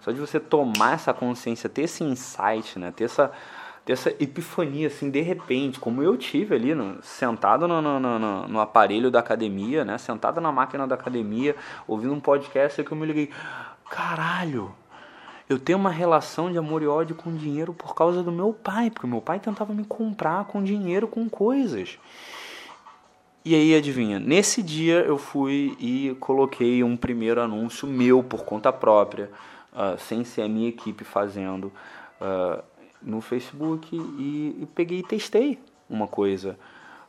só 0.02 0.10
de 0.10 0.20
você 0.20 0.38
tomar 0.38 0.94
essa 0.94 1.14
consciência, 1.14 1.70
ter 1.70 1.82
esse 1.82 2.04
insight, 2.04 2.78
né, 2.78 2.92
ter 2.94 3.04
essa 3.04 3.32
ter 3.84 3.94
essa 3.94 4.10
epifania 4.20 4.86
assim 4.86 5.10
de 5.10 5.20
repente, 5.20 5.80
como 5.80 6.02
eu 6.02 6.16
tive 6.16 6.54
ali, 6.54 6.72
no, 6.72 7.02
sentado 7.02 7.66
no, 7.66 7.82
no, 7.82 7.98
no, 7.98 8.46
no, 8.46 8.60
aparelho 8.60 9.10
da 9.10 9.18
academia, 9.18 9.84
né, 9.84 9.98
sentado 9.98 10.40
na 10.40 10.52
máquina 10.52 10.86
da 10.86 10.94
academia, 10.94 11.56
ouvindo 11.88 12.14
um 12.14 12.20
podcast, 12.20 12.82
que 12.84 12.92
eu 12.92 12.96
me 12.96 13.04
liguei, 13.04 13.30
caralho, 13.90 14.72
eu 15.48 15.58
tenho 15.58 15.78
uma 15.78 15.90
relação 15.90 16.50
de 16.50 16.58
amor 16.58 16.82
e 16.82 16.86
ódio 16.86 17.16
com 17.16 17.34
dinheiro 17.34 17.74
por 17.74 17.94
causa 17.94 18.22
do 18.22 18.30
meu 18.30 18.52
pai, 18.52 18.90
porque 18.90 19.06
meu 19.06 19.20
pai 19.20 19.40
tentava 19.40 19.74
me 19.74 19.84
comprar 19.84 20.44
com 20.44 20.62
dinheiro, 20.62 21.08
com 21.08 21.28
coisas. 21.28 21.98
E 23.44 23.56
aí, 23.56 23.74
adivinha, 23.74 24.20
nesse 24.20 24.62
dia 24.62 25.00
eu 25.00 25.18
fui 25.18 25.76
e 25.80 26.16
coloquei 26.20 26.84
um 26.84 26.96
primeiro 26.96 27.40
anúncio 27.40 27.88
meu 27.88 28.22
por 28.22 28.44
conta 28.44 28.72
própria, 28.72 29.30
uh, 29.72 29.98
sem 29.98 30.24
ser 30.24 30.42
a 30.42 30.48
minha 30.48 30.68
equipe 30.68 31.04
fazendo, 31.04 31.72
uh, 32.20 32.62
no 33.00 33.20
Facebook 33.20 33.88
e, 33.94 34.62
e, 34.62 34.66
peguei 34.74 35.00
e 35.00 35.02
testei 35.02 35.58
uma 35.90 36.06
coisa 36.06 36.58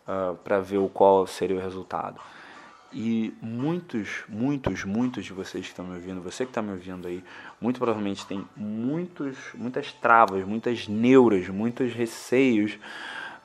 uh, 0.08 0.36
para 0.38 0.60
ver 0.60 0.80
o 0.80 0.90
qual 0.90 1.28
seria 1.28 1.58
o 1.58 1.60
resultado. 1.60 2.20
E 2.92 3.34
muitos, 3.42 4.24
muitos, 4.30 4.84
muitos 4.84 5.26
de 5.26 5.34
vocês 5.34 5.66
que 5.66 5.72
estão 5.72 5.86
me 5.86 5.96
ouvindo, 5.96 6.22
você 6.22 6.46
que 6.46 6.52
está 6.52 6.62
me 6.62 6.72
ouvindo 6.72 7.08
aí, 7.08 7.24
muito 7.60 7.80
provavelmente 7.80 8.26
tem 8.26 8.48
muitos, 8.56 9.38
muitas 9.56 9.92
travas, 9.94 10.46
muitas 10.46 10.88
neuras, 10.88 11.50
muitos 11.50 11.92
receios 11.94 12.78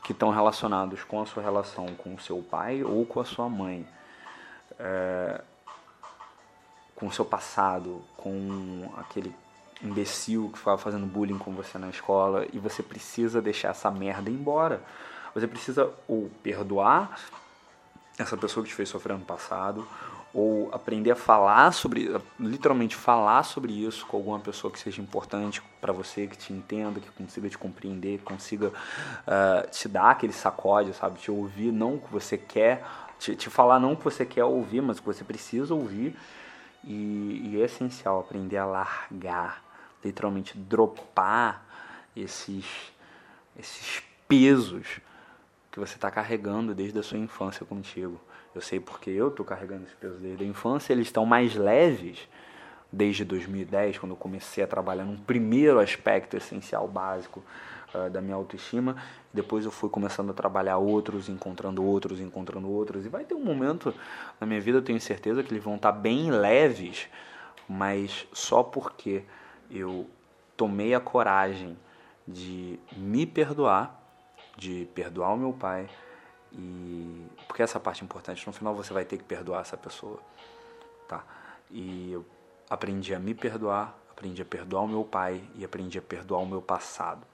que 0.05 0.13
estão 0.13 0.31
relacionados 0.31 1.03
com 1.05 1.21
a 1.23 1.27
sua 1.27 1.43
relação 1.43 1.87
com 1.97 2.15
o 2.15 2.21
seu 2.21 2.43
pai 2.43 2.83
ou 2.83 3.07
com 3.07 3.21
a 3.21 3.25
sua 3.25 3.49
mãe, 3.49 3.87
é, 4.79 5.41
com 6.99 7.07
o 7.07 7.13
seu 7.13 7.25
passado, 7.25 8.03
com 8.17 8.91
aquele 8.97 9.33
imbecil 9.81 10.51
que 10.53 10.59
ficava 10.59 10.77
fazendo 10.77 11.07
bullying 11.07 11.39
com 11.39 11.53
você 11.53 11.79
na 11.79 11.89
escola 11.89 12.45
e 12.53 12.59
você 12.59 12.83
precisa 12.83 13.41
deixar 13.41 13.69
essa 13.69 13.89
merda 13.89 14.29
embora. 14.29 14.83
Você 15.33 15.47
precisa 15.47 15.93
ou 16.09 16.29
perdoar 16.43 17.17
essa 18.19 18.37
pessoa 18.37 18.65
que 18.65 18.71
te 18.71 18.75
fez 18.75 18.89
sofrer 18.89 19.17
no 19.17 19.25
passado, 19.25 19.87
ou 20.35 20.69
aprender 20.75 21.13
a 21.13 21.17
falar 21.17 21.73
sobre, 21.73 22.21
literalmente 22.39 22.97
falar 22.97 23.45
sobre 23.45 23.73
isso 23.73 24.05
com 24.05 24.17
alguma 24.17 24.41
pessoa 24.41 24.73
que 24.73 24.81
seja 24.81 25.01
importante 25.01 25.63
para 25.81 25.93
você, 25.93 26.27
que 26.27 26.37
te 26.37 26.53
entenda, 26.53 26.99
que 26.99 27.11
consiga 27.13 27.49
te 27.49 27.57
compreender, 27.57 28.19
que 28.19 28.25
consiga 28.25 28.69
uh, 28.69 29.71
te 29.71 29.89
dar 29.89 30.11
aquele 30.11 30.33
sacode, 30.33 30.93
sabe? 30.95 31.21
Te 31.21 31.31
ouvir 31.31 31.71
não 31.71 31.95
o 31.95 32.01
que 32.01 32.13
você 32.13 32.37
quer, 32.37 32.85
te, 33.21 33.37
te 33.37 33.49
falar 33.49 33.79
não 33.79 33.93
o 33.93 33.97
que 33.97 34.05
você 34.05 34.27
quer 34.27 34.45
ouvir, 34.45 34.83
mas 34.83 34.99
o 34.99 35.01
que 35.01 35.07
você 35.07 35.23
precisa 35.23 35.73
ouvir. 35.73 36.17
E, 36.85 37.51
e 37.53 37.61
é 37.61 37.65
essencial 37.65 38.21
aprender 38.21 38.57
a 38.57 38.65
largar, 38.65 39.63
literalmente 40.05 40.57
dropar 40.57 41.67
esses, 42.17 42.93
esses 43.59 44.03
pesos 44.27 45.01
que 45.71 45.79
você 45.79 45.95
está 45.95 46.11
carregando 46.11 46.75
desde 46.75 46.99
a 46.99 47.03
sua 47.03 47.19
infância 47.19 47.65
contigo. 47.65 48.21
Eu 48.55 48.61
sei 48.61 48.81
porque 48.81 49.11
eu 49.11 49.29
estou 49.29 49.45
carregando 49.45 49.85
esse 49.85 49.95
peso 49.95 50.17
desde 50.19 50.43
a 50.43 50.47
infância, 50.47 50.93
eles 50.93 51.09
estão 51.09 51.25
mais 51.27 51.55
leves 51.55 52.29
desde 52.91 53.25
2010, 53.25 53.99
quando 53.99 54.13
eu 54.13 54.17
comecei 54.17 54.65
a 54.65 54.67
trabalhar 54.67 55.05
num 55.05 55.17
primeiro 55.17 55.79
aspecto 55.79 56.37
essencial 56.37 56.89
básico 56.89 57.43
uh, 57.95 58.11
da 58.11 58.21
minha 58.21 58.37
autoestima. 58.37 58.97
Depois 59.33 59.65
eu 59.65 59.71
fui 59.71 59.89
começando 59.89 60.31
a 60.31 60.35
trabalhar 60.35 60.79
outros, 60.79 61.29
encontrando 61.29 61.85
outros, 61.85 62.21
encontrando 62.21 62.71
outros. 62.71 63.07
E 63.07 63.09
vai 63.09 63.25
ter 63.25 63.35
um 63.35 63.45
momento 63.45 63.95
na 64.41 64.47
minha 64.47 64.61
vida, 64.61 64.79
eu 64.79 64.83
tenho 64.83 65.01
certeza 65.01 65.43
que 65.43 65.53
eles 65.53 65.63
vão 65.63 65.77
estar 65.77 65.93
bem 65.93 66.31
leves, 66.31 67.09
mas 67.69 68.27
só 68.33 68.63
porque 68.63 69.25
eu 69.71 70.09
tomei 70.57 70.95
a 70.95 71.01
coragem 71.01 71.77
de 72.27 72.79
me 72.97 73.27
perdoar, 73.27 73.99
de 74.57 74.89
perdoar 74.95 75.33
o 75.33 75.37
meu 75.37 75.53
pai 75.53 75.89
e 76.53 77.27
porque 77.47 77.63
essa 77.63 77.79
parte 77.79 78.03
é 78.03 78.05
importante, 78.05 78.47
no 78.47 78.53
final 78.53 78.75
você 78.75 78.93
vai 78.93 79.05
ter 79.05 79.17
que 79.17 79.25
perdoar 79.25 79.61
essa 79.61 79.77
pessoa, 79.77 80.19
tá? 81.07 81.25
E 81.71 82.13
eu 82.13 82.25
aprendi 82.69 83.15
a 83.15 83.19
me 83.19 83.35
perdoar, 83.35 83.97
aprendi 84.11 84.43
a 84.43 84.45
perdoar 84.45 84.83
o 84.83 84.89
meu 84.89 85.05
pai 85.05 85.43
e 85.55 85.65
aprendi 85.65 85.99
a 85.99 86.03
perdoar 86.03 86.41
o 86.41 86.47
meu 86.47 86.63
passado. 86.63 87.27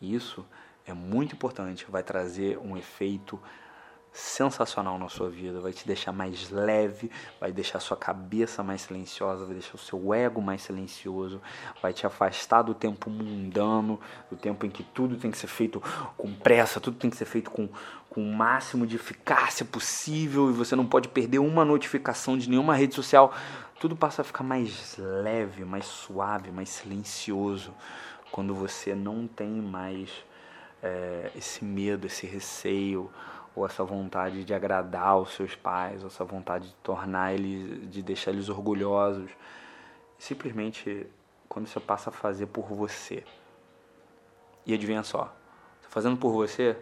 Isso 0.00 0.44
é 0.86 0.92
muito 0.92 1.34
importante, 1.34 1.86
vai 1.88 2.02
trazer 2.02 2.58
um 2.58 2.76
efeito 2.76 3.40
sensacional 4.16 4.98
na 4.98 5.10
sua 5.10 5.28
vida, 5.28 5.60
vai 5.60 5.72
te 5.72 5.86
deixar 5.86 6.10
mais 6.10 6.48
leve, 6.48 7.10
vai 7.38 7.52
deixar 7.52 7.80
sua 7.80 7.96
cabeça 7.98 8.62
mais 8.62 8.82
silenciosa, 8.82 9.44
vai 9.44 9.54
deixar 9.54 9.74
o 9.74 9.78
seu 9.78 10.14
ego 10.14 10.40
mais 10.40 10.62
silencioso, 10.62 11.40
vai 11.82 11.92
te 11.92 12.06
afastar 12.06 12.62
do 12.62 12.74
tempo 12.74 13.10
mundano, 13.10 14.00
do 14.30 14.36
tempo 14.36 14.64
em 14.64 14.70
que 14.70 14.82
tudo 14.82 15.16
tem 15.16 15.30
que 15.30 15.36
ser 15.36 15.48
feito 15.48 15.82
com 16.16 16.32
pressa, 16.32 16.80
tudo 16.80 16.96
tem 16.96 17.10
que 17.10 17.16
ser 17.16 17.26
feito 17.26 17.50
com, 17.50 17.68
com 18.08 18.22
o 18.22 18.34
máximo 18.34 18.86
de 18.86 18.96
eficácia 18.96 19.66
possível 19.66 20.48
e 20.48 20.52
você 20.52 20.74
não 20.74 20.86
pode 20.86 21.08
perder 21.08 21.38
uma 21.38 21.64
notificação 21.64 22.38
de 22.38 22.48
nenhuma 22.48 22.74
rede 22.74 22.94
social. 22.94 23.34
Tudo 23.78 23.94
passa 23.94 24.22
a 24.22 24.24
ficar 24.24 24.42
mais 24.42 24.96
leve, 24.96 25.62
mais 25.62 25.84
suave, 25.84 26.50
mais 26.50 26.70
silencioso 26.70 27.74
quando 28.36 28.54
você 28.54 28.94
não 28.94 29.26
tem 29.26 29.48
mais 29.48 30.10
é, 30.82 31.30
esse 31.34 31.64
medo, 31.64 32.06
esse 32.06 32.26
receio 32.26 33.10
ou 33.54 33.64
essa 33.64 33.82
vontade 33.82 34.44
de 34.44 34.52
agradar 34.52 35.16
os 35.18 35.30
seus 35.30 35.54
pais, 35.54 36.02
ou 36.02 36.08
essa 36.08 36.22
vontade 36.22 36.68
de 36.68 36.74
tornar 36.82 37.32
eles, 37.32 37.90
de 37.90 38.02
deixar 38.02 38.32
eles 38.32 38.50
orgulhosos. 38.50 39.30
Simplesmente 40.18 41.06
quando 41.48 41.66
você 41.66 41.80
passa 41.80 42.10
a 42.10 42.12
fazer 42.12 42.44
por 42.48 42.66
você. 42.66 43.24
E 44.66 44.74
adivinha 44.74 45.02
só, 45.02 45.34
fazendo 45.88 46.18
por 46.18 46.30
você, 46.30 46.76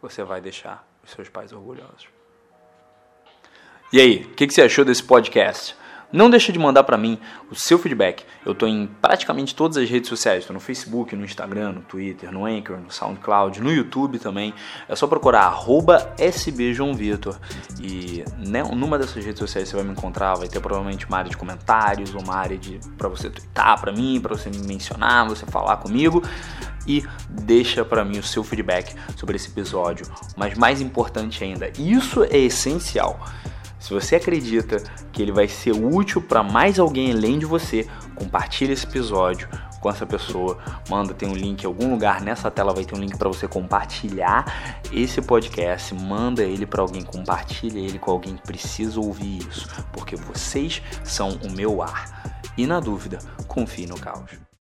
você 0.00 0.22
vai 0.22 0.40
deixar 0.40 0.86
os 1.02 1.10
seus 1.10 1.28
pais 1.28 1.52
orgulhosos. 1.52 2.06
E 3.92 4.00
aí, 4.00 4.22
o 4.22 4.34
que, 4.34 4.46
que 4.46 4.54
você 4.54 4.62
achou 4.62 4.84
desse 4.84 5.02
podcast? 5.02 5.76
Não 6.12 6.30
deixe 6.30 6.52
de 6.52 6.58
mandar 6.58 6.84
para 6.84 6.96
mim 6.96 7.18
o 7.50 7.54
seu 7.54 7.78
feedback. 7.78 8.24
Eu 8.44 8.52
estou 8.52 8.68
em 8.68 8.88
praticamente 9.00 9.54
todas 9.54 9.76
as 9.76 9.90
redes 9.90 10.08
sociais. 10.08 10.40
Estou 10.40 10.54
no 10.54 10.60
Facebook, 10.60 11.14
no 11.16 11.24
Instagram, 11.24 11.72
no 11.72 11.80
Twitter, 11.82 12.30
no 12.32 12.46
Anchor, 12.46 12.78
no 12.78 12.90
SoundCloud, 12.90 13.60
no 13.60 13.72
YouTube 13.72 14.18
também. 14.18 14.54
É 14.88 14.94
só 14.94 15.06
procurar 15.06 15.52
@sbjoãovitor 16.18 17.36
e 17.80 18.24
né, 18.38 18.62
numa 18.62 18.98
dessas 18.98 19.24
redes 19.24 19.38
sociais 19.38 19.68
você 19.68 19.76
vai 19.76 19.84
me 19.84 19.92
encontrar. 19.92 20.34
Vai 20.34 20.48
ter 20.48 20.60
provavelmente 20.60 21.06
uma 21.06 21.18
área 21.18 21.30
de 21.30 21.36
comentários, 21.36 22.14
uma 22.14 22.34
área 22.34 22.56
de 22.56 22.78
para 22.96 23.08
você 23.08 23.28
twittar 23.28 23.80
para 23.80 23.92
mim, 23.92 24.20
para 24.20 24.36
você 24.36 24.48
me 24.48 24.58
mencionar, 24.58 25.26
você 25.26 25.44
falar 25.46 25.78
comigo 25.78 26.22
e 26.86 27.04
deixa 27.28 27.84
para 27.84 28.04
mim 28.04 28.18
o 28.18 28.22
seu 28.22 28.44
feedback 28.44 28.94
sobre 29.16 29.36
esse 29.36 29.48
episódio. 29.48 30.06
Mas 30.36 30.56
mais 30.56 30.80
importante 30.80 31.42
ainda, 31.42 31.70
isso 31.78 32.22
é 32.24 32.38
essencial. 32.38 33.18
Se 33.86 33.94
você 33.94 34.16
acredita 34.16 34.82
que 35.12 35.22
ele 35.22 35.30
vai 35.30 35.46
ser 35.46 35.70
útil 35.70 36.20
para 36.20 36.42
mais 36.42 36.76
alguém 36.76 37.12
além 37.12 37.38
de 37.38 37.46
você, 37.46 37.88
compartilhe 38.16 38.72
esse 38.72 38.84
episódio 38.84 39.48
com 39.80 39.88
essa 39.88 40.04
pessoa. 40.04 40.58
Manda, 40.90 41.14
tem 41.14 41.28
um 41.28 41.36
link 41.36 41.62
em 41.62 41.66
algum 41.66 41.92
lugar 41.92 42.20
nessa 42.20 42.50
tela 42.50 42.74
vai 42.74 42.84
ter 42.84 42.96
um 42.96 42.98
link 42.98 43.16
para 43.16 43.28
você 43.28 43.46
compartilhar 43.46 44.82
esse 44.92 45.22
podcast. 45.22 45.94
Manda 45.94 46.42
ele 46.42 46.66
para 46.66 46.82
alguém, 46.82 47.04
compartilha 47.04 47.78
ele 47.78 48.00
com 48.00 48.10
alguém 48.10 48.34
que 48.34 48.42
precisa 48.42 48.98
ouvir 48.98 49.46
isso, 49.48 49.68
porque 49.92 50.16
vocês 50.16 50.82
são 51.04 51.38
o 51.44 51.52
meu 51.52 51.80
ar. 51.80 52.42
E 52.58 52.66
na 52.66 52.80
dúvida, 52.80 53.20
confie 53.46 53.86
no 53.86 53.96
caos. 54.00 54.45